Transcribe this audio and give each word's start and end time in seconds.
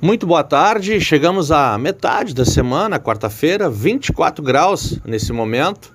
Muito 0.00 0.28
boa 0.28 0.44
tarde, 0.44 1.00
chegamos 1.00 1.50
à 1.50 1.76
metade 1.76 2.32
da 2.32 2.44
semana, 2.44 3.00
quarta-feira, 3.00 3.68
24 3.68 4.44
graus 4.44 5.00
nesse 5.04 5.32
momento. 5.32 5.92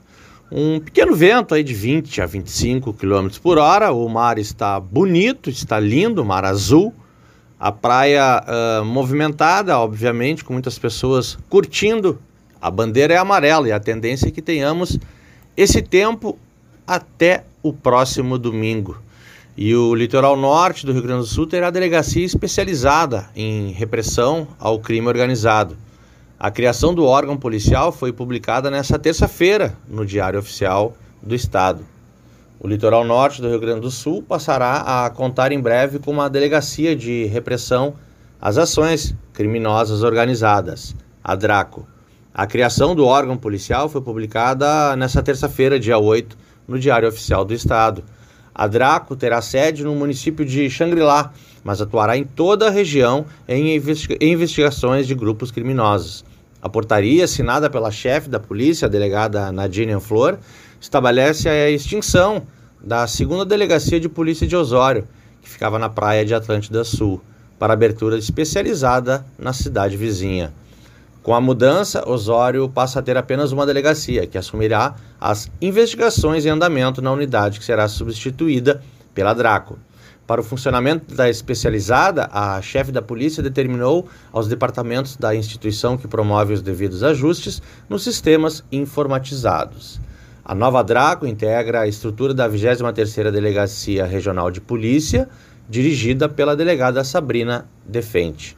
Um 0.51 0.77
pequeno 0.77 1.15
vento 1.15 1.55
aí 1.55 1.63
de 1.63 1.73
20 1.73 2.21
a 2.21 2.25
25 2.25 2.91
km 2.91 3.29
por 3.41 3.57
hora. 3.57 3.93
O 3.93 4.09
mar 4.09 4.37
está 4.37 4.77
bonito, 4.77 5.49
está 5.49 5.79
lindo, 5.79 6.25
mar 6.25 6.43
azul. 6.43 6.93
A 7.57 7.71
praia 7.71 8.43
uh, 8.43 8.83
movimentada, 8.83 9.79
obviamente, 9.79 10.43
com 10.43 10.51
muitas 10.51 10.77
pessoas 10.77 11.37
curtindo. 11.49 12.19
A 12.61 12.69
bandeira 12.69 13.13
é 13.13 13.17
amarela 13.17 13.69
e 13.69 13.71
a 13.71 13.79
tendência 13.79 14.27
é 14.27 14.31
que 14.31 14.41
tenhamos 14.41 14.99
esse 15.55 15.81
tempo 15.81 16.37
até 16.85 17.45
o 17.63 17.71
próximo 17.71 18.37
domingo. 18.37 18.97
E 19.55 19.75
o 19.75 19.93
litoral 19.93 20.35
norte 20.35 20.83
do 20.83 20.91
Rio 20.91 21.03
Grande 21.03 21.21
do 21.21 21.27
Sul 21.27 21.45
terá 21.45 21.69
delegacia 21.69 22.25
especializada 22.25 23.29
em 23.35 23.71
repressão 23.71 24.47
ao 24.59 24.79
crime 24.79 25.07
organizado. 25.07 25.77
A 26.39 26.49
criação 26.49 26.91
do 26.91 27.05
órgão 27.05 27.37
policial 27.37 27.91
foi 27.91 28.11
publicada 28.11 28.71
nesta 28.71 28.97
terça-feira 28.97 29.77
no 29.87 30.07
Diário 30.07 30.39
Oficial 30.39 30.97
do 31.21 31.35
Estado. 31.35 31.85
O 32.59 32.67
litoral 32.67 33.05
norte 33.05 33.43
do 33.43 33.47
Rio 33.47 33.59
Grande 33.59 33.81
do 33.81 33.91
Sul 33.91 34.23
passará 34.23 35.05
a 35.05 35.09
contar 35.11 35.51
em 35.51 35.59
breve 35.59 35.99
com 35.99 36.09
uma 36.09 36.29
delegacia 36.29 36.95
de 36.95 37.25
repressão 37.25 37.93
às 38.41 38.57
ações 38.57 39.15
criminosas 39.33 40.01
organizadas, 40.01 40.95
a 41.23 41.35
DRACO. 41.35 41.85
A 42.33 42.47
criação 42.47 42.95
do 42.95 43.05
órgão 43.05 43.37
policial 43.37 43.87
foi 43.87 44.01
publicada 44.01 44.95
nesta 44.95 45.21
terça-feira, 45.21 45.79
dia 45.79 45.99
8, 45.99 46.35
no 46.67 46.79
Diário 46.79 47.07
Oficial 47.07 47.45
do 47.45 47.53
Estado. 47.53 48.03
A 48.55 48.67
DRACO 48.67 49.15
terá 49.15 49.41
sede 49.41 49.83
no 49.83 49.95
município 49.95 50.45
de 50.45 50.69
Xangri-Lá, 50.69 51.33
mas 51.63 51.81
atuará 51.81 52.15
em 52.17 52.23
toda 52.23 52.67
a 52.67 52.71
região 52.71 53.25
em 53.47 53.75
investigações 54.21 55.07
de 55.07 55.15
grupos 55.15 55.49
criminosos. 55.49 56.23
A 56.61 56.69
portaria, 56.69 57.25
assinada 57.25 57.69
pela 57.69 57.91
chefe 57.91 58.29
da 58.29 58.39
polícia, 58.39 58.85
a 58.85 58.89
delegada 58.89 59.51
Nadine 59.51 59.99
Flor, 59.99 60.37
estabelece 60.79 61.49
a 61.49 61.69
extinção 61.69 62.43
da 62.81 63.07
segunda 63.07 63.45
delegacia 63.45 63.99
de 63.99 64.07
polícia 64.07 64.45
de 64.45 64.55
Osório, 64.55 65.07
que 65.41 65.49
ficava 65.49 65.79
na 65.79 65.89
praia 65.89 66.23
de 66.23 66.33
Atlântida 66.33 66.83
Sul, 66.83 67.21
para 67.57 67.73
abertura 67.73 68.17
especializada 68.17 69.25
na 69.37 69.53
cidade 69.53 69.97
vizinha. 69.97 70.53
Com 71.23 71.33
a 71.33 71.39
mudança, 71.39 72.03
Osório 72.05 72.67
passa 72.67 72.99
a 72.99 73.01
ter 73.01 73.15
apenas 73.15 73.53
uma 73.53 73.65
delegacia, 73.65 74.27
que 74.27 74.37
assumirá 74.37 74.93
as 75.21 75.49
investigações 75.61 76.45
em 76.45 76.49
andamento 76.49 77.01
na 77.01 77.13
unidade 77.13 77.59
que 77.59 77.65
será 77.65 77.87
substituída 77.87 78.81
pela 79.15 79.33
Draco. 79.33 79.79
Para 80.27 80.41
o 80.41 80.43
funcionamento 80.43 81.15
da 81.15 81.29
especializada, 81.29 82.29
a 82.29 82.61
chefe 82.61 82.91
da 82.91 83.01
polícia 83.01 83.41
determinou 83.41 84.05
aos 84.33 84.49
departamentos 84.49 85.15
da 85.15 85.33
instituição 85.33 85.97
que 85.97 86.09
promove 86.09 86.55
os 86.55 86.61
devidos 86.61 87.03
ajustes 87.03 87.61
nos 87.87 88.03
sistemas 88.03 88.61
informatizados. 88.69 90.01
A 90.43 90.53
nova 90.53 90.83
Draco 90.83 91.25
integra 91.25 91.81
a 91.81 91.87
estrutura 91.87 92.33
da 92.33 92.49
23ª 92.49 93.31
Delegacia 93.31 94.05
Regional 94.05 94.51
de 94.51 94.59
Polícia, 94.59 95.29
dirigida 95.69 96.27
pela 96.27 96.53
delegada 96.53 97.01
Sabrina 97.01 97.65
Defente. 97.85 98.57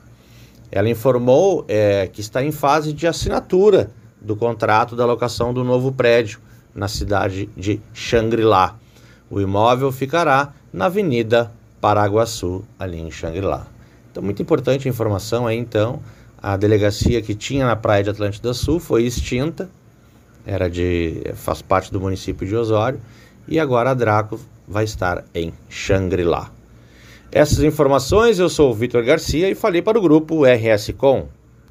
Ela 0.71 0.89
informou 0.89 1.65
é, 1.67 2.07
que 2.07 2.21
está 2.21 2.43
em 2.43 2.51
fase 2.51 2.91
de 2.93 3.07
assinatura 3.07 3.91
do 4.21 4.35
contrato 4.35 4.95
da 4.95 5.05
locação 5.05 5.53
do 5.53 5.63
novo 5.63 5.91
prédio 5.91 6.39
na 6.73 6.87
cidade 6.87 7.49
de 7.55 7.79
Xangri-Lá. 7.93 8.75
O 9.29 9.39
imóvel 9.39 9.91
ficará 9.91 10.53
na 10.73 10.85
Avenida 10.85 11.51
Paraguaçu, 11.79 12.63
ali 12.77 12.99
em 12.99 13.11
Xangri-Lá. 13.11 13.67
Então, 14.11 14.23
muito 14.23 14.41
importante 14.41 14.87
a 14.87 14.91
informação 14.91 15.45
aí, 15.47 15.57
então. 15.57 15.99
A 16.41 16.57
delegacia 16.57 17.21
que 17.21 17.33
tinha 17.33 17.65
na 17.65 17.75
praia 17.75 18.03
de 18.03 18.09
Atlântida 18.09 18.53
Sul 18.53 18.79
foi 18.79 19.03
extinta, 19.03 19.69
era 20.45 20.69
de 20.69 21.21
faz 21.35 21.61
parte 21.61 21.91
do 21.91 21.99
município 21.99 22.47
de 22.47 22.55
Osório, 22.55 22.99
e 23.47 23.59
agora 23.59 23.91
a 23.91 23.93
Draco 23.93 24.39
vai 24.67 24.83
estar 24.83 25.23
em 25.33 25.53
Xangri-Lá. 25.69 26.51
Essas 27.35 27.61
informações 27.65 28.39
eu 28.39 28.47
sou 28.47 28.71
o 28.71 28.73
Vitor 28.73 29.03
Garcia 29.03 29.49
e 29.49 29.55
falei 29.55 29.81
para 29.81 29.99
o 29.99 30.01
grupo 30.01 30.45
RS 30.45 30.93
Com. 30.97 31.27